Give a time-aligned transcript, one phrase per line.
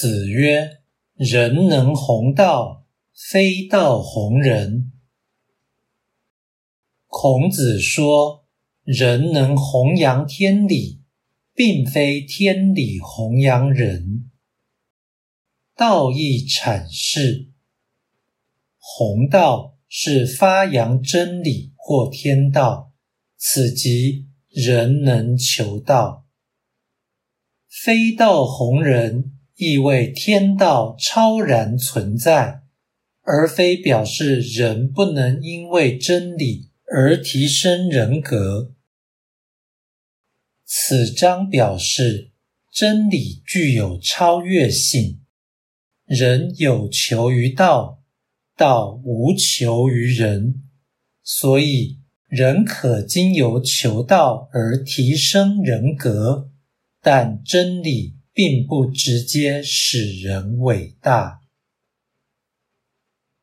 [0.00, 0.78] 子曰
[1.18, 4.92] ：“人能弘道，非道弘人。”
[7.08, 8.46] 孔子说
[8.86, 11.02] ：“人能弘扬天理，
[11.52, 14.30] 并非天理弘扬人。”
[15.74, 17.48] 道义阐释：
[18.78, 22.92] 弘道是发扬真理或天道，
[23.36, 26.24] 此即人能求道；
[27.66, 29.34] 非道弘人。
[29.58, 32.62] 意味天道超然存在，
[33.22, 38.72] 而非表示人不能因为真理而提升人格。
[40.64, 42.30] 此章表示
[42.72, 45.22] 真理具有超越性，
[46.06, 48.04] 人有求于道，
[48.56, 50.62] 道无求于人，
[51.24, 56.48] 所以人可经由求道而提升人格，
[57.02, 58.17] 但真理。
[58.38, 61.37] 并不直接使人伟大。